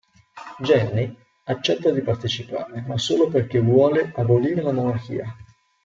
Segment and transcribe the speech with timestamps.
[0.63, 5.31] Jenny accetta di partecipare, ma solo perché vuole abolire la monarchia.